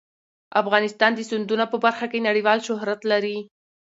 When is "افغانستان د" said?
0.61-1.19